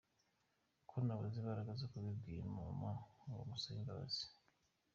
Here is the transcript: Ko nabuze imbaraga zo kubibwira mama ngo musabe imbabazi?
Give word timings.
Ko 0.89 0.95
nabuze 1.05 1.35
imbaraga 1.41 1.71
zo 1.79 1.87
kubibwira 1.91 2.43
mama 2.55 2.91
ngo 3.29 3.41
musabe 3.49 3.77
imbabazi? 3.81 4.23